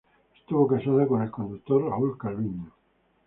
[0.35, 2.71] Estuvo casada con el conductor Raúl Calviño.